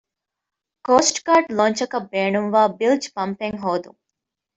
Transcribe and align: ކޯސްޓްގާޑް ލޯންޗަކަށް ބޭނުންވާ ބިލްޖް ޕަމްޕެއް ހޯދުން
ކޯސްޓްގާޑް 0.87 1.49
ލޯންޗަކަށް 1.57 2.09
ބޭނުންވާ 2.11 2.61
ބިލްޖް 2.79 3.07
ޕަމްޕެއް 3.15 3.59
ހޯދުން 3.63 3.99